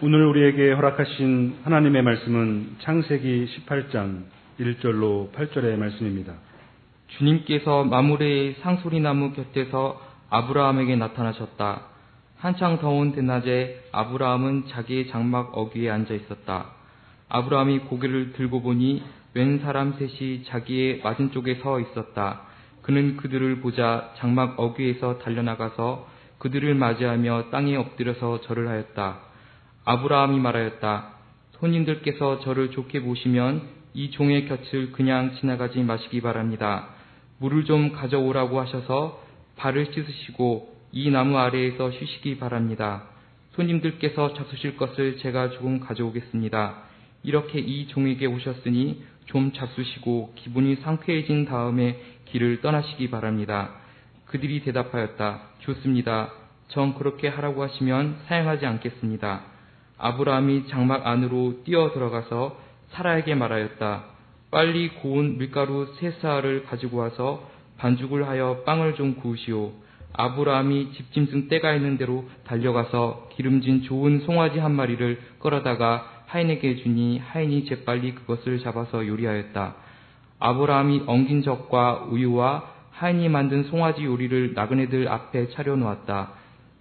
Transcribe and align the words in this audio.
오늘 0.00 0.26
우리에게 0.26 0.74
허락하신 0.74 1.56
하나님의 1.64 2.02
말씀은 2.02 2.76
창세기 2.82 3.48
18장 3.66 4.26
1절로 4.60 5.32
8절의 5.32 5.76
말씀입니다. 5.76 6.34
주님께서 7.08 7.82
마무레의 7.82 8.58
상소리나무 8.60 9.32
곁에서 9.32 10.00
아브라함에게 10.30 10.94
나타나셨다. 10.94 11.82
한창 12.36 12.78
더운 12.78 13.10
대낮에 13.10 13.86
아브라함은 13.90 14.68
자기의 14.68 15.08
장막 15.08 15.58
어귀에 15.58 15.90
앉아 15.90 16.14
있었다. 16.14 16.66
아브라함이 17.28 17.80
고개를 17.80 18.34
들고 18.34 18.62
보니 18.62 19.02
웬 19.34 19.58
사람 19.58 19.94
셋이 19.94 20.44
자기의 20.44 21.00
맞은 21.02 21.32
쪽에 21.32 21.56
서 21.56 21.80
있었다. 21.80 22.42
그는 22.82 23.16
그들을 23.16 23.62
보자 23.62 24.12
장막 24.18 24.60
어귀에서 24.60 25.18
달려나가서 25.18 26.06
그들을 26.38 26.72
맞이하며 26.76 27.50
땅에 27.50 27.74
엎드려서 27.74 28.42
절을 28.42 28.68
하였다. 28.68 29.27
아브라함이 29.88 30.38
말하였다. 30.40 31.14
손님들께서 31.60 32.40
저를 32.40 32.72
좋게 32.72 33.00
보시면 33.00 33.62
이 33.94 34.10
종의 34.10 34.46
곁을 34.46 34.92
그냥 34.92 35.34
지나가지 35.40 35.82
마시기 35.82 36.20
바랍니다. 36.20 36.88
물을 37.38 37.64
좀 37.64 37.92
가져오라고 37.92 38.60
하셔서 38.60 39.24
발을 39.56 39.86
씻으시고 39.86 40.76
이 40.92 41.08
나무 41.08 41.38
아래에서 41.38 41.90
쉬시기 41.90 42.36
바랍니다. 42.36 43.04
손님들께서 43.52 44.34
잡수실 44.34 44.76
것을 44.76 45.16
제가 45.20 45.52
조금 45.52 45.80
가져오겠습니다. 45.80 46.82
이렇게 47.22 47.58
이 47.58 47.88
종에게 47.88 48.26
오셨으니 48.26 49.02
좀 49.24 49.52
잡수시고 49.52 50.34
기분이 50.36 50.76
상쾌해진 50.82 51.46
다음에 51.46 51.98
길을 52.26 52.60
떠나시기 52.60 53.08
바랍니다. 53.08 53.70
그들이 54.26 54.60
대답하였다. 54.64 55.40
좋습니다. 55.60 56.30
전 56.68 56.94
그렇게 56.94 57.28
하라고 57.28 57.62
하시면 57.62 58.18
사양하지 58.26 58.66
않겠습니다. 58.66 59.56
아브라함이 59.98 60.68
장막 60.68 61.06
안으로 61.06 61.62
뛰어 61.64 61.92
들어가서 61.92 62.56
사라에게 62.90 63.34
말하였다. 63.34 64.04
빨리 64.50 64.88
고운 64.88 65.38
밀가루 65.38 65.86
세 65.98 66.10
쌀을 66.22 66.64
가지고 66.64 66.98
와서 66.98 67.48
반죽을 67.78 68.26
하여 68.26 68.62
빵을 68.64 68.94
좀 68.94 69.16
구우시오. 69.16 69.72
아브라함이 70.14 70.92
집짐승 70.92 71.48
때가 71.48 71.74
있는 71.74 71.98
대로 71.98 72.24
달려가서 72.44 73.28
기름진 73.34 73.82
좋은 73.82 74.20
송아지 74.20 74.58
한 74.58 74.72
마리를 74.72 75.20
끌어다가 75.38 76.24
하인에게 76.26 76.76
주니 76.76 77.18
하인이 77.18 77.66
재빨리 77.66 78.14
그것을 78.14 78.60
잡아서 78.60 79.06
요리하였다. 79.06 79.74
아브라함이 80.40 81.04
엉긴 81.06 81.42
젖과 81.42 82.08
우유와 82.10 82.78
하인이 82.92 83.28
만든 83.28 83.64
송아지 83.64 84.04
요리를 84.04 84.54
나그네들 84.54 85.08
앞에 85.08 85.50
차려놓았다. 85.50 86.32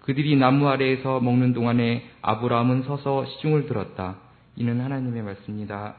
그들이 0.07 0.37
나무 0.37 0.69
아래에서 0.69 1.19
먹는 1.19 1.51
동안에 1.51 2.09
아브라함은 2.21 2.83
서서 2.83 3.25
시중을 3.25 3.67
들었다. 3.67 4.15
이는 4.55 4.79
하나님의 4.79 5.21
말씀입니다. 5.21 5.95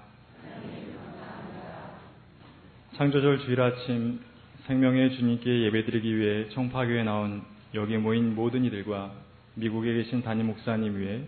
창조절 2.97 3.41
주일 3.41 3.61
아침 3.61 4.21
생명의 4.67 5.15
주님께 5.15 5.65
예배드리기 5.65 6.17
위해 6.17 6.49
청파교에 6.49 7.05
나온 7.05 7.43
여기 7.75 7.99
모인 7.99 8.35
모든 8.35 8.65
이들과 8.65 9.13
미국에 9.57 9.93
계신 9.93 10.23
담임 10.23 10.47
목사님 10.47 10.99
위해 10.99 11.21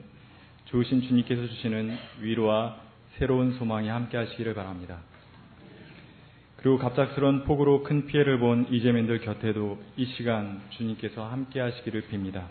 좋으신 0.65 1.03
주님께서 1.03 1.49
주시는 1.49 1.99
위로와 2.23 2.77
새로운 3.19 3.53
소망이 3.59 3.89
함께 3.89 4.17
하시기를 4.17 4.55
바랍니다. 4.55 5.01
그리고 6.57 6.79
갑작스런 6.79 7.45
폭우로 7.45 7.83
큰 7.83 8.07
피해를 8.07 8.39
본 8.39 8.69
이재민들 8.71 9.21
곁에도 9.21 9.79
이 9.99 10.07
시간 10.07 10.63
주님께서 10.71 11.27
함께 11.27 11.61
하시기를 11.61 12.05
빕니다. 12.11 12.45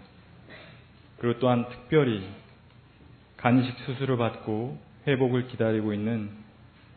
그리고 1.19 1.39
또한 1.39 1.67
특별히 1.69 2.27
간이식 3.37 3.77
수술을 3.85 4.17
받고 4.17 4.79
회복을 5.07 5.47
기다리고 5.47 5.93
있는 5.93 6.29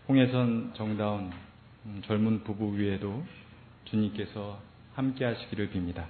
홍혜선 0.09 0.73
정다운 0.75 1.31
음, 1.87 2.03
젊은 2.05 2.45
부부 2.45 2.77
위에도 2.77 3.25
주님께서 3.85 4.61
함께 4.95 5.25
하시기를 5.25 5.71
빕니다. 5.71 6.05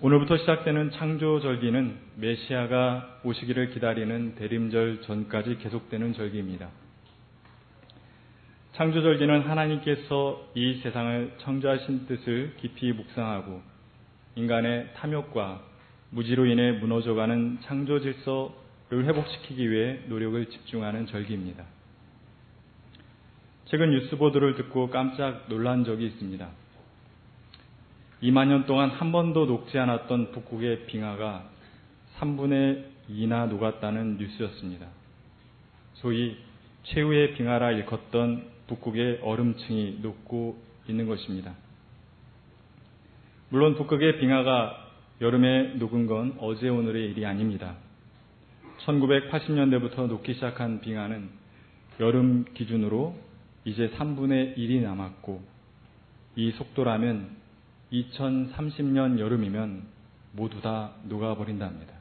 오늘부터 0.00 0.36
시작되는 0.36 0.90
창조절기는 0.90 1.96
메시아가 2.16 3.20
오시기를 3.24 3.70
기다리는 3.70 4.34
대림절 4.34 5.02
전까지 5.02 5.58
계속되는 5.58 6.12
절기입니다. 6.14 6.68
창조절기는 8.72 9.42
하나님께서 9.42 10.50
이 10.54 10.80
세상을 10.82 11.36
창조하신 11.38 12.06
뜻을 12.06 12.56
깊이 12.56 12.92
묵상하고 12.92 13.71
인간의 14.34 14.94
탐욕과 14.94 15.62
무지로 16.10 16.46
인해 16.46 16.72
무너져가는 16.72 17.58
창조 17.62 18.00
질서를 18.00 19.04
회복시키기 19.04 19.70
위해 19.70 20.00
노력을 20.06 20.44
집중하는 20.46 21.06
절기입니다. 21.06 21.64
최근 23.66 23.90
뉴스 23.90 24.16
보도를 24.16 24.54
듣고 24.56 24.90
깜짝 24.90 25.46
놀란 25.48 25.84
적이 25.84 26.06
있습니다. 26.06 26.48
2만 28.22 28.48
년 28.48 28.66
동안 28.66 28.90
한 28.90 29.10
번도 29.12 29.46
녹지 29.46 29.78
않았던 29.78 30.32
북극의 30.32 30.86
빙하가 30.86 31.48
3분의 32.18 32.84
2나 33.10 33.48
녹았다는 33.48 34.18
뉴스였습니다. 34.18 34.86
소위 35.94 36.36
최후의 36.84 37.34
빙하라 37.34 37.72
일컫던 37.72 38.50
북극의 38.66 39.20
얼음층이 39.22 39.98
녹고 40.02 40.62
있는 40.88 41.06
것입니다. 41.06 41.54
물론 43.52 43.74
북극의 43.74 44.18
빙하가 44.18 44.78
여름에 45.20 45.74
녹은 45.74 46.06
건 46.06 46.36
어제 46.38 46.70
오늘의 46.70 47.10
일이 47.10 47.26
아닙니다. 47.26 47.76
1980년대부터 48.86 50.06
녹기 50.06 50.32
시작한 50.32 50.80
빙하는 50.80 51.28
여름 52.00 52.46
기준으로 52.54 53.14
이제 53.66 53.90
3분의 53.90 54.56
1이 54.56 54.80
남았고 54.80 55.42
이 56.36 56.52
속도라면 56.52 57.28
2030년 57.92 59.18
여름이면 59.18 59.82
모두 60.32 60.62
다 60.62 60.92
녹아버린답니다. 61.04 61.92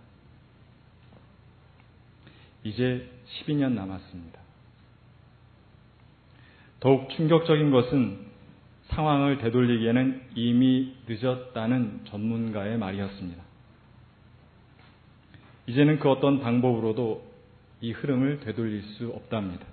이제 2.64 3.10
12년 3.28 3.74
남았습니다. 3.74 4.40
더욱 6.80 7.10
충격적인 7.10 7.72
것은 7.72 8.31
상황을 8.92 9.38
되돌리기에는 9.40 10.22
이미 10.36 10.96
늦었다는 11.08 12.02
전문가의 12.06 12.78
말이었습니다. 12.78 13.42
이제는 15.68 16.00
그 16.00 16.10
어떤 16.10 16.40
방법으로도 16.42 17.24
이 17.82 17.92
흐름을 17.92 18.42
되돌릴 18.42 18.84
수 18.84 19.10
없답니다. 19.10 19.66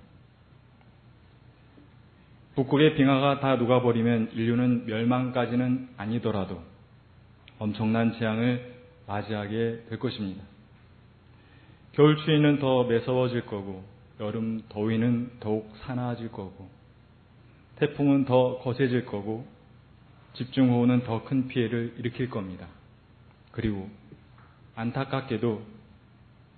북극의 2.55 2.95
빙하가 2.97 3.41
다 3.41 3.57
녹아버리면 3.57 4.33
인류는 4.33 4.87
멸망까지는 4.87 5.91
아니더라도 5.97 6.63
엄청난 7.59 8.19
재앙을 8.19 8.75
맞이하게 9.07 9.85
될 9.89 9.99
것입니다. 9.99 10.43
겨울 11.93 12.17
추위는 12.17 12.59
더 12.59 12.85
매서워질 12.85 13.47
거고 13.47 13.85
여름 14.21 14.63
더위는 14.69 15.33
더욱 15.41 15.73
사나워질 15.81 16.31
거고 16.31 16.69
태풍은 17.79 18.25
더 18.25 18.59
거세질 18.59 19.07
거고 19.07 19.47
집중호우는 20.35 21.05
더 21.05 21.25
큰 21.25 21.49
피해를 21.49 21.95
일으킬 21.99 22.29
겁니다. 22.31 22.67
그리고 23.53 23.89
안타깝게도 24.75 25.63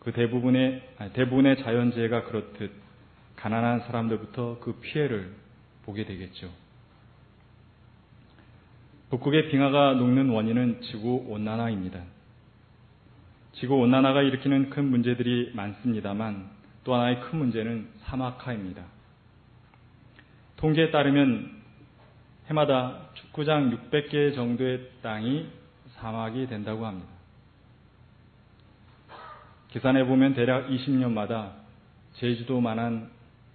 그 0.01 0.13
대부분의 0.13 0.83
대부분의 1.13 1.63
자연재해가 1.63 2.25
그렇듯 2.25 2.73
가난한 3.37 3.81
사람들부터 3.81 4.59
그 4.61 4.75
피해를 4.81 5.33
보게 5.85 6.05
되겠죠. 6.05 6.51
북극의 9.11 9.51
빙하가 9.51 9.95
녹는 9.95 10.31
원인은 10.31 10.83
지구 10.83 11.25
온난화입니다. 11.29 12.01
지구 13.55 13.77
온난화가 13.77 14.23
일으키는 14.23 14.71
큰 14.71 14.85
문제들이 14.91 15.53
많습니다만 15.55 16.49
또 16.85 16.95
하나의 16.95 17.21
큰 17.21 17.39
문제는 17.39 17.89
사막화입니다. 18.03 19.00
통계에 20.61 20.91
따르면 20.91 21.51
해마다 22.49 23.09
축구장 23.15 23.71
600개 23.71 24.35
정도의 24.35 24.91
땅이 25.03 25.49
사막이 25.97 26.49
된다고 26.49 26.85
합니다. 26.85 27.09
계산해 29.71 30.05
보면 30.05 30.35
대략 30.35 30.69
20년마다 30.69 31.53
제주도만한 32.15 33.11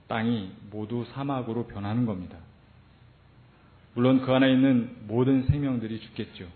땅이 0.08 0.52
모두 0.72 1.06
사막으로 1.14 1.68
변하는 1.68 2.08
겁니다. 2.08 2.38
물론 3.94 4.22
그 4.22 4.34
안에 4.34 4.52
있는 4.52 4.96
모든 5.08 5.44
생명들이 5.44 6.00
죽겠죠. 6.00 6.48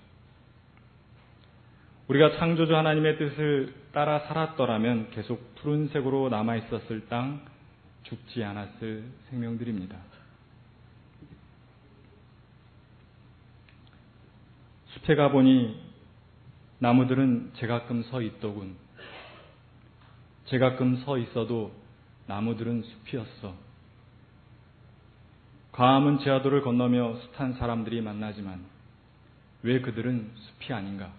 우리가 2.08 2.38
창조주 2.38 2.76
하나님의 2.76 3.18
뜻을 3.20 3.74
따라 3.92 4.20
살았더라면 4.22 5.12
계속 5.12 5.56
푸른색으로 5.56 6.30
남아 6.30 6.56
있었을 6.56 7.08
땅, 7.08 7.42
죽지 8.04 8.44
않았을 8.44 9.04
생명들입니다. 9.30 10.09
숲에 15.00 15.16
가보니 15.16 15.80
나무들은 16.80 17.52
제가끔 17.56 18.04
서 18.04 18.22
있더군. 18.22 18.76
제가끔 20.46 20.98
서 20.98 21.18
있어도 21.18 21.72
나무들은 22.28 22.84
숲이었어. 22.84 23.54
과함은 25.72 26.20
제하도를 26.20 26.62
건너며 26.62 27.18
숱한 27.20 27.54
사람들이 27.54 28.02
만나지만 28.02 28.64
왜 29.64 29.80
그들은 29.82 30.32
숲이 30.36 30.74
아닌가? 30.74 31.12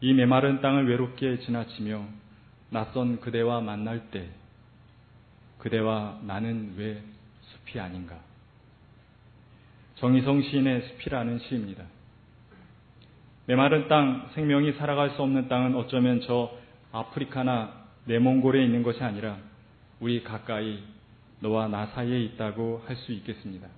이 0.00 0.12
메마른 0.14 0.62
땅을 0.62 0.88
외롭게 0.88 1.40
지나치며 1.40 2.06
낯선 2.70 3.20
그대와 3.20 3.60
만날 3.60 4.10
때 4.10 4.30
그대와 5.58 6.20
나는 6.22 6.74
왜 6.76 7.02
숲이 7.42 7.78
아닌가? 7.78 8.29
정희성 10.00 10.40
시인의 10.40 10.80
숲이라는 10.80 11.40
시입니다. 11.40 11.84
메마른 13.44 13.86
땅, 13.86 14.30
생명이 14.34 14.72
살아갈 14.72 15.10
수 15.10 15.20
없는 15.20 15.48
땅은 15.48 15.74
어쩌면 15.74 16.22
저 16.22 16.50
아프리카나 16.90 17.74
내몽골에 18.06 18.64
있는 18.64 18.82
것이 18.82 19.04
아니라 19.04 19.36
우리 20.00 20.24
가까이 20.24 20.82
너와 21.40 21.68
나 21.68 21.86
사이에 21.88 22.18
있다고 22.18 22.82
할 22.86 22.96
수 22.96 23.12
있겠습니다. 23.12 23.68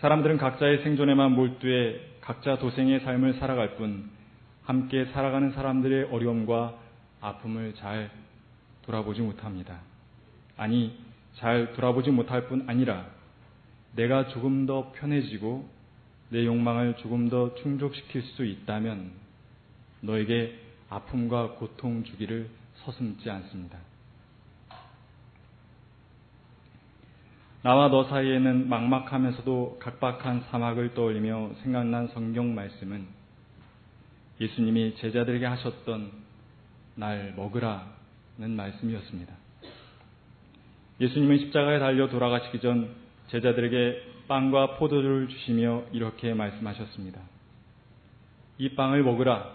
사람들은 0.00 0.36
각자의 0.36 0.82
생존에만 0.82 1.32
몰두해 1.32 2.00
각자 2.20 2.58
도생의 2.58 3.00
삶을 3.00 3.34
살아갈 3.34 3.76
뿐 3.76 4.10
함께 4.64 5.06
살아가는 5.06 5.52
사람들의 5.52 6.10
어려움과 6.10 6.74
아픔을 7.22 7.74
잘 7.76 8.10
돌아보지 8.82 9.22
못합니다. 9.22 9.78
아니, 10.58 10.94
잘 11.36 11.72
돌아보지 11.72 12.10
못할 12.10 12.48
뿐 12.48 12.64
아니라 12.68 13.06
내가 13.96 14.28
조금 14.28 14.66
더 14.66 14.92
편해지고 14.92 15.68
내 16.30 16.44
욕망을 16.46 16.96
조금 16.96 17.28
더 17.28 17.54
충족시킬 17.56 18.22
수 18.22 18.44
있다면 18.44 19.12
너에게 20.00 20.58
아픔과 20.90 21.52
고통 21.52 22.04
주기를 22.04 22.48
서슴지 22.76 23.30
않습니다. 23.30 23.78
나와 27.62 27.88
너 27.88 28.04
사이에는 28.04 28.68
막막하면서도 28.68 29.78
각박한 29.80 30.44
사막을 30.50 30.92
떠올리며 30.92 31.52
생각난 31.62 32.08
성경 32.08 32.54
말씀은 32.54 33.06
예수님이 34.40 34.96
제자들에게 34.96 35.46
하셨던 35.46 36.10
날 36.96 37.32
먹으라는 37.36 38.50
말씀이었습니다. 38.56 39.32
예수님은 41.00 41.38
십자가에 41.38 41.78
달려 41.78 42.08
돌아가시기 42.08 42.60
전 42.60 43.03
제자들에게 43.28 44.14
빵과 44.28 44.76
포도주를 44.76 45.28
주시며 45.28 45.84
이렇게 45.92 46.34
말씀하셨습니다. 46.34 47.20
이 48.58 48.70
빵을 48.70 49.02
먹으라. 49.02 49.52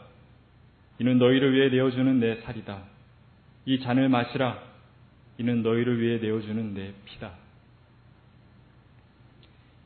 이는 1.00 1.18
너희를 1.18 1.54
위해 1.54 1.70
내어주는 1.70 2.20
내 2.20 2.42
살이다. 2.42 2.84
이 3.66 3.80
잔을 3.80 4.10
마시라. 4.10 4.62
이는 5.38 5.64
너희를 5.64 6.02
위해 6.02 6.18
내어주는 6.18 6.74
내 6.74 6.94
피다. 7.06 7.32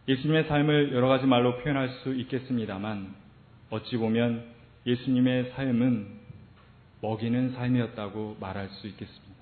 예수님의 0.07 0.45
삶을 0.45 0.94
여러 0.94 1.07
가지 1.07 1.25
말로 1.25 1.57
표현할 1.59 1.89
수 2.03 2.13
있겠습니다만 2.13 3.15
어찌 3.69 3.97
보면 3.97 4.44
예수님의 4.86 5.51
삶은 5.56 6.07
먹이는 7.01 7.53
삶이었다고 7.53 8.38
말할 8.39 8.69
수 8.69 8.88
있겠습니다. 8.88 9.32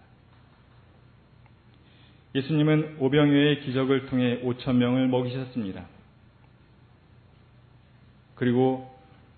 예수님은 2.33 2.97
오병이어의 2.99 3.61
기적을 3.61 4.05
통해 4.07 4.41
5천 4.41 4.75
명을 4.75 5.07
먹이셨습니다. 5.09 5.85
그리고 8.35 8.89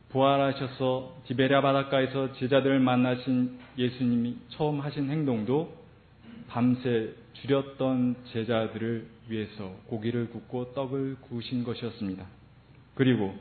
부활하셔서 0.10 1.16
지베랴 1.26 1.62
바닷가에서 1.62 2.34
제자들을 2.34 2.80
만나신 2.80 3.58
예수님이 3.78 4.38
처음 4.50 4.80
하신 4.80 5.10
행동도 5.10 5.76
밤새 6.48 7.14
줄였던 7.34 8.16
제자들을 8.32 9.08
위해서 9.28 9.76
고기를 9.88 10.30
굽고 10.30 10.74
떡을 10.74 11.18
구우신 11.22 11.64
것이었습니다. 11.64 12.24
그리고 12.94 13.36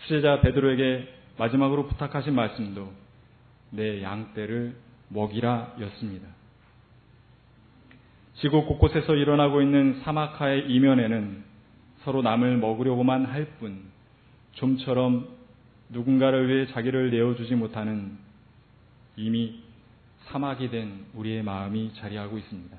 수제자 0.00 0.40
베드로에게 0.40 1.08
마지막으로 1.38 1.86
부탁하신 1.86 2.34
말씀도 2.34 2.92
내 3.70 4.02
양떼를 4.02 4.74
먹이라 5.08 5.76
였습니다. 5.80 6.26
지구 8.42 8.64
곳곳에서 8.64 9.14
일어나고 9.14 9.62
있는 9.62 10.00
사막화의 10.00 10.68
이면에는 10.68 11.44
서로 12.02 12.22
남을 12.22 12.56
먹으려고만 12.56 13.24
할 13.24 13.46
뿐 13.60 13.80
좀처럼 14.54 15.28
누군가를 15.90 16.48
위해 16.48 16.66
자기를 16.66 17.12
내어주지 17.12 17.54
못하는 17.54 18.18
이미 19.14 19.60
사막이 20.24 20.70
된 20.70 21.06
우리의 21.14 21.44
마음이 21.44 21.92
자리하고 21.94 22.36
있습니다. 22.36 22.76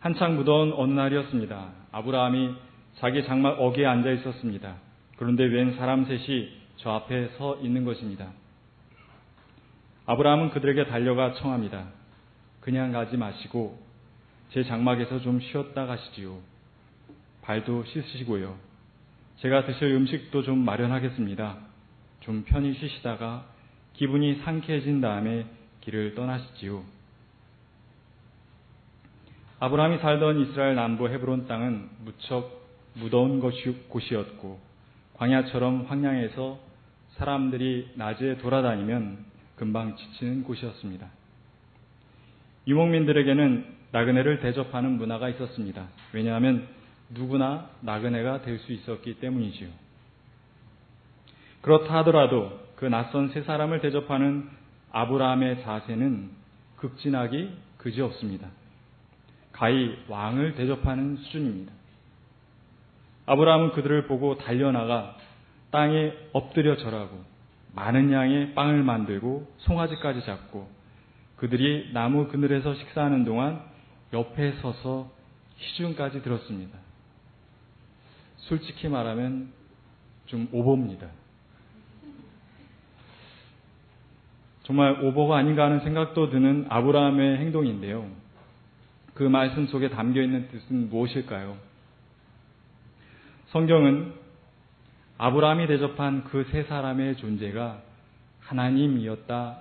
한창 0.00 0.34
무더운 0.34 0.72
어느 0.74 0.92
날이었습니다. 0.94 1.68
아브라함이 1.92 2.54
자기 2.96 3.24
장막 3.24 3.60
어귀에 3.60 3.86
앉아 3.86 4.10
있었습니다. 4.10 4.74
그런데 5.16 5.44
웬 5.44 5.76
사람 5.76 6.06
셋이 6.06 6.48
저 6.78 6.90
앞에 6.90 7.28
서 7.38 7.56
있는 7.62 7.84
것입니다. 7.84 8.32
아브라함은 10.06 10.50
그들에게 10.50 10.86
달려가 10.86 11.34
청합니다. 11.34 11.97
그냥 12.68 12.92
가지 12.92 13.16
마시고 13.16 13.78
제 14.50 14.62
장막에서 14.62 15.20
좀 15.20 15.40
쉬었다 15.40 15.86
가시지요. 15.86 16.36
발도 17.40 17.84
씻으시고요. 17.84 18.58
제가 19.38 19.64
드실 19.64 19.84
음식도 19.94 20.42
좀 20.42 20.58
마련하겠습니다. 20.66 21.56
좀 22.20 22.44
편히 22.46 22.74
쉬시다가 22.74 23.46
기분이 23.94 24.42
상쾌해진 24.44 25.00
다음에 25.00 25.46
길을 25.80 26.14
떠나시지요. 26.14 26.84
아브라함이 29.60 29.96
살던 30.00 30.40
이스라엘 30.40 30.74
남부 30.74 31.08
헤브론 31.08 31.46
땅은 31.46 31.88
무척 32.04 32.68
무더운 32.96 33.40
곳이었고 33.40 34.60
광야처럼 35.14 35.86
황량해서 35.86 36.58
사람들이 37.12 37.92
낮에 37.94 38.36
돌아다니면 38.36 39.24
금방 39.56 39.96
지치는 39.96 40.44
곳이었습니다. 40.44 41.17
유목민들에게는 42.68 43.64
나그네를 43.92 44.40
대접하는 44.40 44.98
문화가 44.98 45.30
있었습니다. 45.30 45.88
왜냐하면 46.12 46.68
누구나 47.08 47.70
나그네가 47.80 48.42
될 48.42 48.58
수 48.58 48.72
있었기 48.72 49.14
때문이지요. 49.20 49.68
그렇다 51.62 51.98
하더라도 51.98 52.60
그 52.76 52.84
낯선 52.84 53.30
세 53.30 53.42
사람을 53.42 53.80
대접하는 53.80 54.48
아브라함의 54.92 55.62
자세는 55.62 56.30
극진하기 56.76 57.50
그지없습니다. 57.78 58.48
가히 59.52 59.96
왕을 60.08 60.54
대접하는 60.54 61.16
수준입니다. 61.16 61.72
아브라함은 63.26 63.72
그들을 63.72 64.06
보고 64.06 64.36
달려나가 64.36 65.16
땅에 65.70 66.12
엎드려 66.32 66.76
절하고 66.76 67.24
많은 67.74 68.12
양의 68.12 68.54
빵을 68.54 68.82
만들고 68.82 69.50
송아지까지 69.58 70.24
잡고 70.24 70.77
그들이 71.38 71.90
나무 71.92 72.28
그늘에서 72.28 72.74
식사하는 72.74 73.24
동안 73.24 73.62
옆에 74.12 74.52
서서 74.60 75.10
시중까지 75.56 76.22
들었습니다. 76.22 76.78
솔직히 78.36 78.88
말하면 78.88 79.52
좀 80.26 80.48
오버입니다. 80.52 81.08
정말 84.64 85.02
오버가 85.02 85.38
아닌가 85.38 85.64
하는 85.64 85.80
생각도 85.80 86.30
드는 86.30 86.66
아브라함의 86.68 87.38
행동인데요. 87.38 88.08
그 89.14 89.22
말씀 89.22 89.66
속에 89.66 89.88
담겨 89.90 90.20
있는 90.22 90.48
뜻은 90.48 90.90
무엇일까요? 90.90 91.56
성경은 93.48 94.12
아브라함이 95.16 95.66
대접한 95.66 96.24
그 96.24 96.44
세 96.50 96.64
사람의 96.64 97.16
존재가 97.16 97.80
하나님이었다 98.40 99.58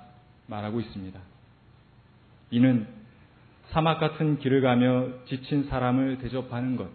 말하고 0.47 0.79
있습니다. 0.79 1.19
이는 2.51 2.87
사막 3.69 3.99
같은 3.99 4.39
길을 4.39 4.61
가며 4.61 5.07
지친 5.25 5.65
사람을 5.65 6.19
대접하는 6.19 6.75
것, 6.75 6.89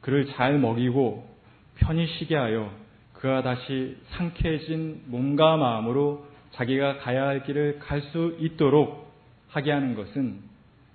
그를 0.00 0.26
잘 0.26 0.58
먹이고 0.58 1.28
편히 1.76 2.06
쉬게 2.06 2.36
하여 2.36 2.72
그가 3.14 3.42
다시 3.42 3.96
상쾌해진 4.10 5.02
몸과 5.06 5.56
마음으로 5.56 6.26
자기가 6.52 6.98
가야 6.98 7.26
할 7.26 7.44
길을 7.44 7.80
갈 7.80 8.00
수 8.00 8.36
있도록 8.40 9.12
하게 9.48 9.72
하는 9.72 9.94
것은 9.94 10.40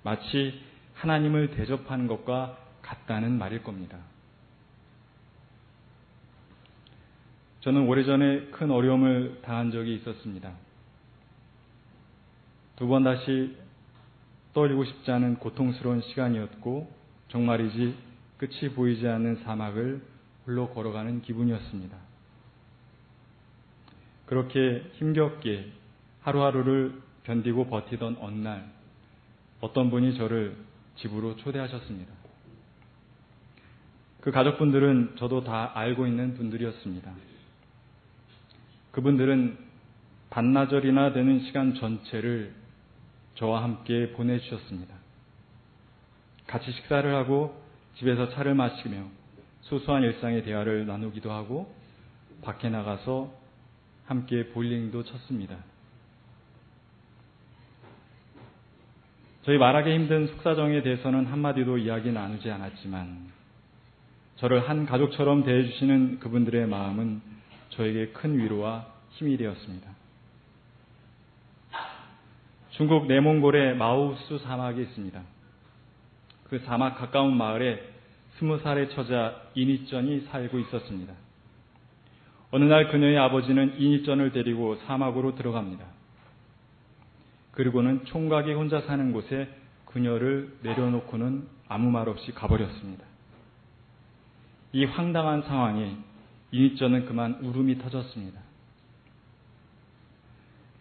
마치 0.02 0.60
하나님을 0.94 1.50
대접하는 1.50 2.06
것과 2.06 2.56
같다는 2.82 3.38
말일 3.38 3.62
겁니다. 3.62 3.98
저는 7.60 7.88
오래전에 7.88 8.46
큰 8.50 8.70
어려움을 8.70 9.40
당한 9.42 9.70
적이 9.70 9.94
있었습니다. 9.96 10.52
두 12.76 12.88
번 12.88 13.04
다시 13.04 13.56
떠올리고 14.52 14.84
싶지 14.84 15.10
않은 15.10 15.36
고통스러운 15.36 16.00
시간이었고, 16.02 16.90
정말이지 17.28 17.94
끝이 18.38 18.74
보이지 18.74 19.06
않는 19.06 19.42
사막을 19.44 20.02
홀로 20.46 20.68
걸어가는 20.70 21.22
기분이었습니다. 21.22 21.96
그렇게 24.26 24.90
힘겹게 24.94 25.70
하루하루를 26.22 27.00
견디고 27.24 27.68
버티던 27.68 28.18
어느 28.20 28.36
날 28.36 28.70
어떤 29.60 29.90
분이 29.90 30.16
저를 30.16 30.56
집으로 30.96 31.36
초대하셨습니다. 31.36 32.12
그 34.20 34.30
가족분들은 34.30 35.16
저도 35.18 35.44
다 35.44 35.72
알고 35.74 36.06
있는 36.06 36.34
분들이었습니다. 36.34 37.12
그분들은 38.92 39.58
반나절이나 40.30 41.12
되는 41.12 41.40
시간 41.40 41.74
전체를 41.74 42.63
저와 43.34 43.62
함께 43.62 44.12
보내주셨습니다. 44.12 44.94
같이 46.46 46.70
식사를 46.72 47.12
하고 47.14 47.60
집에서 47.96 48.30
차를 48.30 48.54
마시며 48.54 49.04
소소한 49.62 50.02
일상의 50.02 50.44
대화를 50.44 50.86
나누기도 50.86 51.32
하고 51.32 51.72
밖에 52.42 52.68
나가서 52.68 53.32
함께 54.06 54.48
볼링도 54.48 55.04
쳤습니다. 55.04 55.56
저희 59.42 59.58
말하기 59.58 59.92
힘든 59.92 60.26
속사정에 60.28 60.82
대해서는 60.82 61.26
한마디도 61.26 61.78
이야기 61.78 62.12
나누지 62.12 62.50
않았지만 62.50 63.32
저를 64.36 64.68
한 64.68 64.86
가족처럼 64.86 65.44
대해주시는 65.44 66.20
그분들의 66.20 66.66
마음은 66.66 67.20
저에게 67.70 68.08
큰 68.08 68.38
위로와 68.38 68.86
힘이 69.10 69.36
되었습니다. 69.36 70.03
중국 72.76 73.06
내몽골의 73.06 73.76
마우스 73.76 74.38
사막이 74.38 74.82
있습니다. 74.82 75.20
그 76.48 76.58
사막 76.60 76.98
가까운 76.98 77.36
마을에 77.36 77.80
스무 78.36 78.58
살의 78.58 78.90
처자 78.90 79.42
이니전이 79.54 80.22
살고 80.22 80.58
있었습니다. 80.58 81.14
어느 82.50 82.64
날 82.64 82.88
그녀의 82.88 83.16
아버지는 83.16 83.80
이니전을 83.80 84.32
데리고 84.32 84.74
사막으로 84.86 85.36
들어갑니다. 85.36 85.84
그리고는 87.52 88.04
총각이 88.06 88.52
혼자 88.52 88.80
사는 88.80 89.12
곳에 89.12 89.48
그녀를 89.86 90.56
내려놓고는 90.62 91.46
아무 91.68 91.92
말 91.92 92.08
없이 92.08 92.32
가버렸습니다. 92.32 93.04
이 94.72 94.84
황당한 94.84 95.42
상황에 95.42 95.96
이니전은 96.50 97.06
그만 97.06 97.34
울음이 97.34 97.78
터졌습니다. 97.78 98.40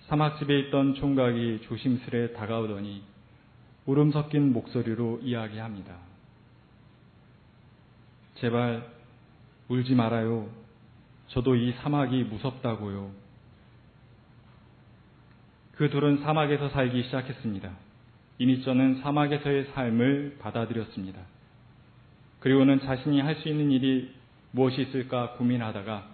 사막집에 0.07 0.59
있던 0.59 0.95
총각이 0.95 1.61
조심스레 1.63 2.33
다가오더니 2.33 3.03
울음 3.85 4.11
섞인 4.11 4.53
목소리로 4.53 5.19
이야기합니다. 5.23 5.95
제발 8.35 8.87
울지 9.69 9.95
말아요. 9.95 10.49
저도 11.27 11.55
이 11.55 11.71
사막이 11.81 12.23
무섭다고요. 12.25 13.11
그 15.75 15.89
둘은 15.89 16.19
사막에서 16.19 16.69
살기 16.69 17.03
시작했습니다. 17.03 17.71
이니저는 18.37 19.01
사막에서의 19.01 19.71
삶을 19.73 20.37
받아들였습니다. 20.39 21.21
그리고는 22.39 22.81
자신이 22.81 23.21
할 23.21 23.37
수 23.37 23.47
있는 23.47 23.71
일이 23.71 24.13
무엇이 24.51 24.81
있을까 24.81 25.31
고민하다가 25.31 26.07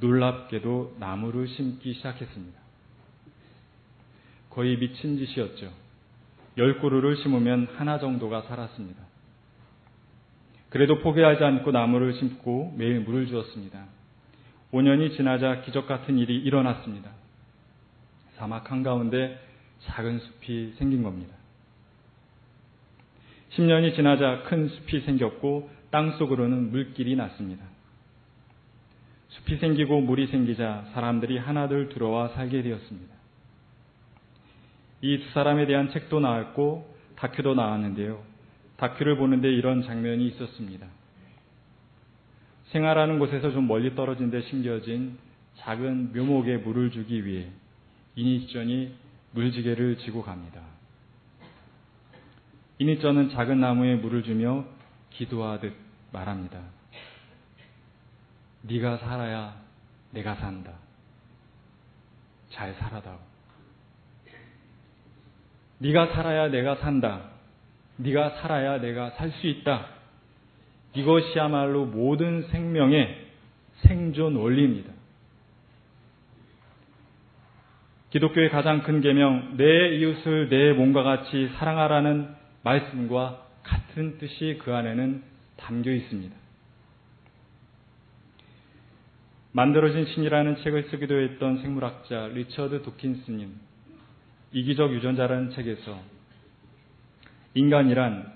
놀랍게도 0.00 0.96
나무를 0.98 1.46
심기 1.48 1.94
시작했습니다. 1.94 2.57
거의 4.50 4.78
미친 4.78 5.18
짓이었죠. 5.18 5.70
열 6.56 6.80
그루를 6.80 7.16
심으면 7.16 7.68
하나 7.76 7.98
정도가 7.98 8.42
살았습니다. 8.42 9.02
그래도 10.70 10.98
포기하지 10.98 11.42
않고 11.44 11.70
나무를 11.70 12.14
심고 12.14 12.74
매일 12.76 13.00
물을 13.00 13.26
주었습니다. 13.26 13.86
5년이 14.72 15.16
지나자 15.16 15.62
기적 15.62 15.86
같은 15.86 16.18
일이 16.18 16.36
일어났습니다. 16.36 17.10
사막 18.36 18.70
한가운데 18.70 19.38
작은 19.80 20.18
숲이 20.18 20.74
생긴 20.76 21.02
겁니다. 21.02 21.34
10년이 23.50 23.94
지나자 23.94 24.42
큰 24.44 24.68
숲이 24.68 25.00
생겼고 25.00 25.70
땅 25.90 26.18
속으로는 26.18 26.70
물길이 26.70 27.16
났습니다. 27.16 27.64
숲이 29.30 29.56
생기고 29.56 30.00
물이 30.02 30.26
생기자 30.26 30.84
사람들이 30.92 31.38
하나둘 31.38 31.88
들어와 31.88 32.28
살게 32.28 32.62
되었습니다. 32.62 33.17
이 35.00 35.18
두 35.18 35.30
사람에 35.30 35.66
대한 35.66 35.90
책도 35.90 36.20
나왔고 36.20 36.94
다큐도 37.16 37.54
나왔는데요. 37.54 38.22
다큐를 38.76 39.16
보는데 39.16 39.48
이런 39.48 39.82
장면이 39.82 40.26
있었습니다. 40.28 40.86
생활하는 42.66 43.18
곳에서 43.18 43.50
좀 43.52 43.66
멀리 43.66 43.94
떨어진 43.94 44.30
데 44.30 44.42
심겨진 44.42 45.18
작은 45.58 46.12
묘목에 46.12 46.58
물을 46.58 46.90
주기 46.90 47.24
위해 47.24 47.48
이니전이 48.14 48.94
물지개를 49.32 49.98
지고 49.98 50.22
갑니다. 50.22 50.60
이니전은 52.78 53.30
작은 53.30 53.60
나무에 53.60 53.96
물을 53.96 54.22
주며 54.22 54.64
기도하듯 55.10 55.74
말합니다. 56.12 56.60
네가 58.62 58.98
살아야 58.98 59.56
내가 60.10 60.34
산다. 60.36 60.72
잘 62.50 62.74
살아다오. 62.74 63.18
네가 65.78 66.08
살아야 66.08 66.48
내가 66.48 66.76
산다. 66.76 67.30
네가 67.96 68.30
살아야 68.40 68.80
내가 68.80 69.10
살 69.10 69.30
수 69.32 69.46
있다. 69.46 69.86
이것이야말로 70.94 71.84
모든 71.86 72.42
생명의 72.48 73.26
생존 73.82 74.36
원리입니다. 74.36 74.92
기독교의 78.10 78.50
가장 78.50 78.82
큰 78.82 79.00
계명 79.00 79.56
내 79.56 79.96
이웃을 79.96 80.48
내 80.48 80.72
몸과 80.72 81.02
같이 81.02 81.50
사랑하라는 81.58 82.34
말씀과 82.62 83.46
같은 83.62 84.18
뜻이 84.18 84.58
그 84.64 84.74
안에는 84.74 85.22
담겨 85.58 85.92
있습니다. 85.92 86.34
만들어진 89.52 90.06
신이라는 90.06 90.56
책을 90.62 90.84
쓰기도 90.84 91.20
했던 91.20 91.58
생물학자 91.60 92.28
리처드 92.28 92.82
도킨스님 92.82 93.52
이기적 94.52 94.92
유전자라는 94.94 95.50
책에서 95.50 95.98
인간이란 97.54 98.32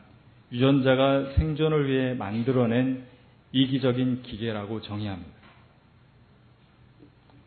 유전자가 0.52 1.32
생존을 1.36 1.88
위해 1.88 2.14
만들어낸 2.14 3.04
이기적인 3.52 4.22
기계라고 4.22 4.82
정의합니다. 4.82 5.30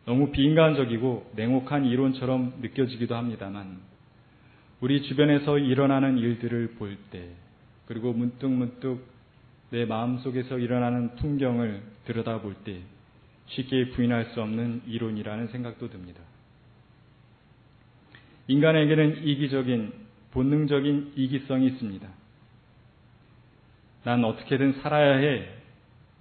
너무 0.04 0.30
비인간적이고 0.30 1.32
냉혹한 1.34 1.84
이론처럼 1.84 2.54
느껴지기도 2.60 3.16
합니다만 3.16 3.80
우리 4.80 5.02
주변에서 5.02 5.58
일어나는 5.58 6.18
일들을 6.18 6.74
볼 6.78 6.96
때 7.10 7.28
그리고 7.86 8.12
문득문득 8.12 9.04
내 9.70 9.84
마음속에서 9.84 10.58
일어나는 10.58 11.16
풍경을 11.16 11.82
들여다볼 12.04 12.54
때 12.64 12.80
쉽게 13.46 13.90
부인할 13.90 14.26
수 14.26 14.42
없는 14.42 14.82
이론이라는 14.86 15.48
생각도 15.48 15.88
듭니다. 15.90 16.20
인간에게는 18.48 19.24
이기적인 19.24 19.92
본능적인 20.32 21.12
이기성이 21.16 21.66
있습니다. 21.68 22.08
난 24.04 24.24
어떻게든 24.24 24.80
살아야 24.82 25.16
해. 25.16 25.48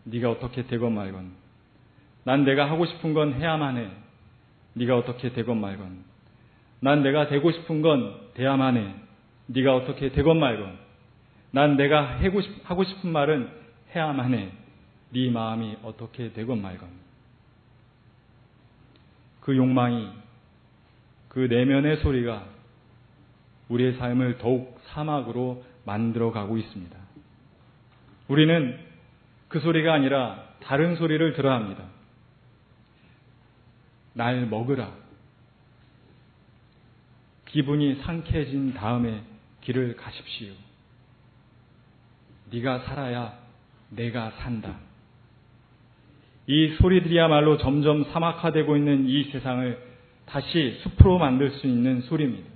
네가 0.05 0.31
어떻게 0.31 0.65
되건 0.65 0.93
말건. 0.95 1.31
난 2.23 2.43
내가 2.43 2.69
하고 2.69 2.85
싶은 2.85 3.13
건 3.13 3.33
해야만 3.33 3.77
해. 3.77 3.89
네가 4.73 4.97
어떻게 4.97 5.33
되건 5.33 5.61
말건. 5.61 6.03
난 6.79 7.03
내가 7.03 7.27
되고 7.27 7.51
싶은 7.51 7.81
건 7.81 8.19
돼야만 8.33 8.77
해. 8.77 8.95
네가 9.47 9.75
어떻게 9.75 10.11
되건 10.11 10.39
말건. 10.39 10.77
난 11.51 11.77
내가 11.77 12.19
하고 12.63 12.83
싶은 12.83 13.11
말은 13.11 13.49
해야만 13.95 14.33
해. 14.33 14.51
네 15.11 15.29
마음이 15.29 15.77
어떻게 15.83 16.33
되건 16.33 16.61
말건. 16.61 16.89
그 19.41 19.55
욕망이 19.55 20.09
그 21.35 21.39
내면의 21.39 21.97
소리가 21.97 22.45
우리의 23.67 23.97
삶을 23.97 24.37
더욱 24.37 24.79
사막으로 24.85 25.65
만들어 25.83 26.31
가고 26.31 26.57
있습니다. 26.57 26.97
우리는 28.29 28.79
그 29.49 29.59
소리가 29.59 29.93
아니라 29.93 30.47
다른 30.61 30.95
소리를 30.95 31.33
들어야 31.33 31.55
합니다. 31.55 31.83
날 34.13 34.45
먹으라. 34.45 34.93
기분이 37.47 37.95
상쾌해진 37.95 38.73
다음에 38.73 39.21
길을 39.59 39.97
가십시오. 39.97 40.53
네가 42.49 42.79
살아야 42.79 43.37
내가 43.89 44.31
산다. 44.37 44.77
이 46.47 46.77
소리들이야말로 46.79 47.57
점점 47.57 48.05
사막화되고 48.13 48.77
있는 48.77 49.09
이 49.09 49.25
세상을 49.25 49.94
다시 50.25 50.79
숲으로 50.81 51.17
만들 51.17 51.51
수 51.51 51.67
있는 51.67 52.01
소리입니다. 52.01 52.49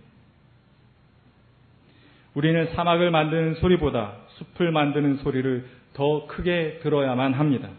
우리는 2.34 2.74
사막을 2.74 3.12
만드는 3.12 3.56
소리보다 3.56 4.16
숲을 4.38 4.72
만드는 4.72 5.18
소리를 5.18 5.68
더 5.94 6.28
크게 6.28 6.80
들어야만 6.84 7.34
합니다. 7.34 7.70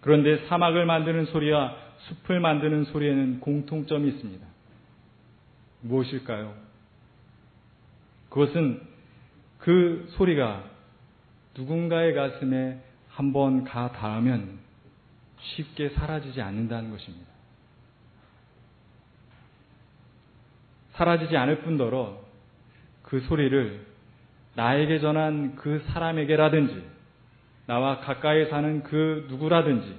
그런데 0.00 0.46
사막을 0.46 0.86
만드는 0.86 1.26
소리와 1.26 1.76
숲을 1.98 2.40
만드는 2.40 2.84
소리에는 2.84 3.40
공통점이 3.40 4.08
있습니다. 4.08 4.46
무엇일까요? 5.80 6.54
그것은 8.28 8.80
그 9.58 10.06
소리가 10.12 10.64
누군가의 11.56 12.14
가슴에 12.14 12.80
한번 13.08 13.64
가 13.64 13.90
닿으면 13.92 14.58
쉽게 15.40 15.90
사라지지 15.90 16.40
않는다는 16.40 16.90
것입니다. 16.90 17.27
사라지지 20.98 21.36
않을 21.36 21.60
뿐더러 21.60 22.18
그 23.04 23.20
소리를 23.20 23.86
나에게 24.56 24.98
전한 24.98 25.54
그 25.54 25.84
사람에게라든지 25.86 26.84
나와 27.66 28.00
가까이 28.00 28.46
사는 28.50 28.82
그 28.82 29.26
누구라든지 29.30 29.96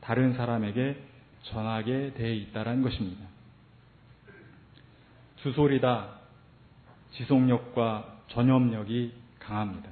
다른 0.00 0.34
사람에게 0.34 0.96
전하게 1.42 2.14
돼 2.14 2.34
있다는 2.34 2.82
것입니다. 2.82 3.24
주소리다 5.36 6.08
지속력과 7.12 8.22
전염력이 8.28 9.12
강합니다. 9.38 9.90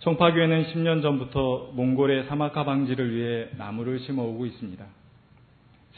청파교회는 0.00 0.72
10년 0.72 1.02
전부터 1.02 1.70
몽골의 1.74 2.26
사막화 2.26 2.64
방지를 2.64 3.14
위해 3.14 3.48
나무를 3.56 4.00
심어 4.00 4.22
오고 4.22 4.46
있습니다. 4.46 4.84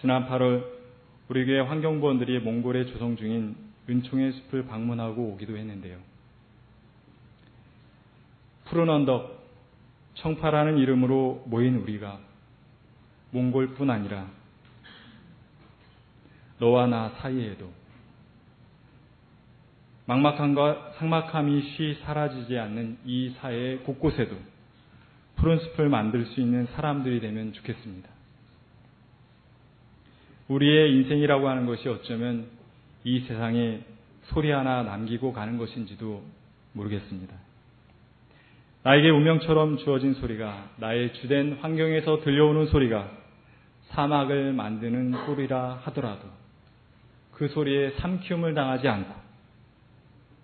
지난 0.00 0.29
8월 0.29 0.62
우리 1.29 1.47
교회 1.47 1.59
환경부원들이 1.59 2.41
몽골에 2.41 2.85
조성 2.87 3.17
중인 3.17 3.57
은총의 3.88 4.33
숲을 4.33 4.67
방문하고 4.67 5.23
오기도 5.31 5.57
했는데요. 5.57 5.97
푸른 8.67 8.91
언덕, 8.91 9.43
청파라는 10.17 10.76
이름으로 10.76 11.45
모인 11.47 11.76
우리가 11.76 12.19
몽골뿐 13.31 13.88
아니라 13.88 14.29
너와 16.59 16.88
나 16.88 17.09
사이에도 17.21 17.73
막막함과 20.05 20.93
상막함이 20.99 21.62
쉬 21.62 21.95
사라지지 22.03 22.59
않는 22.59 22.99
이 23.07 23.35
사회 23.41 23.79
곳곳에도 23.79 24.37
푸른 25.37 25.59
숲을 25.59 25.88
만들 25.88 26.26
수 26.26 26.41
있는 26.41 26.67
사람들이 26.67 27.21
되면 27.21 27.55
좋겠습니다. 27.55 28.15
우리의 30.49 30.93
인생이라고 30.93 31.49
하는 31.49 31.67
것이 31.67 31.88
어쩌면 31.88 32.47
이 33.05 33.21
세상에 33.21 33.81
소리 34.25 34.50
하나 34.50 34.83
남기고 34.83 35.33
가는 35.33 35.59
것인지도 35.59 36.23
모르겠습니다. 36.73 37.35
나에게 38.83 39.11
운명처럼 39.11 39.79
주어진 39.79 40.15
소리가 40.15 40.71
나의 40.76 41.12
주된 41.15 41.59
환경에서 41.61 42.21
들려오는 42.21 42.67
소리가 42.67 43.11
사막을 43.88 44.53
만드는 44.53 45.12
소리라 45.26 45.81
하더라도 45.85 46.29
그 47.33 47.49
소리에 47.49 47.91
삼키움을 47.99 48.55
당하지 48.55 48.87
않고 48.87 49.15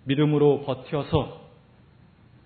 믿음으로 0.05 0.65
버텨서 0.65 1.41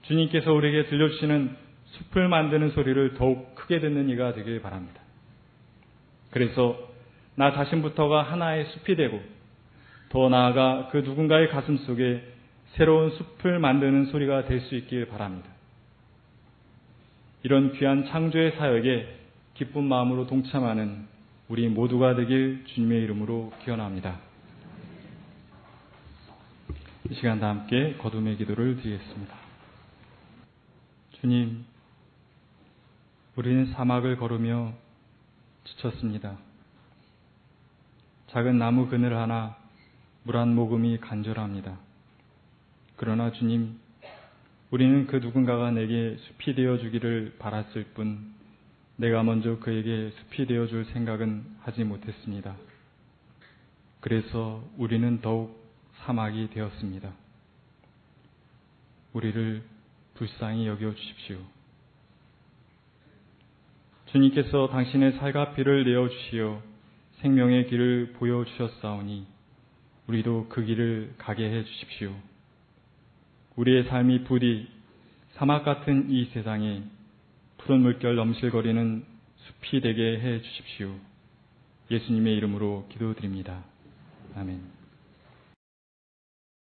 주님께서 0.03 0.53
우리에게 0.53 0.89
들려주시는 0.89 1.57
숲을 1.87 2.29
만드는 2.29 2.71
소리를 2.71 3.15
더욱 3.15 3.55
크게 3.55 3.81
듣는 3.81 4.11
이가 4.11 4.35
되길 4.35 4.61
바랍니다. 4.61 5.01
그래서 6.31 6.86
나 7.37 7.52
자신부터가 7.52 8.23
하나의 8.23 8.66
숲이 8.66 8.97
되고 8.97 9.21
더 10.09 10.28
나아가 10.28 10.88
그 10.90 10.99
누군가의 10.99 11.49
가슴 11.50 11.76
속에 11.78 12.23
새로운 12.73 13.11
숲을 13.11 13.59
만드는 13.59 14.07
소리가 14.07 14.47
될 14.47 14.61
수 14.62 14.75
있길 14.75 15.07
바랍니다. 15.07 15.49
이런 17.43 17.73
귀한 17.75 18.07
창조의 18.07 18.52
사역에 18.57 19.19
기쁜 19.55 19.85
마음으로 19.85 20.26
동참하는 20.26 21.07
우리 21.49 21.68
모두가 21.68 22.16
되길 22.16 22.64
주님의 22.66 23.03
이름으로 23.05 23.53
기원합니다. 23.64 24.18
이 27.09 27.14
시간 27.14 27.38
다 27.38 27.49
함께 27.51 27.94
거둠의 27.99 28.37
기도를 28.37 28.77
드리겠습니다. 28.77 29.35
주님, 31.20 31.64
우리는 33.37 33.66
사막을 33.66 34.16
걸으며 34.16 34.72
지쳤습니다. 35.64 36.37
작은 38.37 38.59
나무 38.59 38.88
그늘 38.88 39.16
하나, 39.16 39.57
물 40.25 40.37
한 40.37 40.55
모금이 40.55 40.99
간절합니다. 40.99 41.79
그러나 42.96 43.33
주님, 43.33 43.79
우리는 44.70 45.07
그 45.07 45.16
누군가가 45.16 45.70
내게 45.70 46.18
숲이 46.18 46.55
되어 46.55 46.77
주기를 46.77 47.37
바랐을 47.38 47.85
뿐, 47.94 48.35
내가 48.96 49.22
먼저 49.22 49.59
그에게 49.59 50.11
숲이 50.11 50.49
되어 50.49 50.66
줄 50.66 50.85
생각은 50.85 51.46
하지 51.62 51.83
못했습니다. 51.85 52.57
그래서 54.01 54.62
우리는 54.77 55.22
더욱 55.22 55.59
사막이 56.05 56.51
되었습니다. 56.51 57.11
우리를 59.14 59.62
불쌍히 60.12 60.66
여겨 60.66 60.94
주십시오. 60.94 61.38
주님께서 64.12 64.68
당신의 64.68 65.12
살과 65.12 65.55
피를 65.55 65.85
내어 65.85 66.11
주시어 66.11 66.76
생명의 67.27 67.67
길을 67.67 68.12
보여 68.19 68.45
주셨사오니 68.45 69.27
우리도 70.07 70.47
그 70.49 70.65
길을 70.65 71.15
가게 71.19 71.51
해 71.51 71.65
주십시오. 71.65 72.15
우리의 73.57 73.85
삶이 73.89 74.25
부디 74.25 74.69
사막 75.33 75.65
같은 75.65 76.09
이 76.09 76.27
세상에 76.27 76.85
푸른 77.59 77.81
물결 77.81 78.15
넘실거리는 78.15 79.05
숲이 79.39 79.81
되게 79.81 80.21
해 80.21 80.41
주십시오. 80.41 80.95
예수님의 81.91 82.37
이름으로 82.37 82.87
기도드립니다. 82.91 83.65
아멘. 84.37 84.76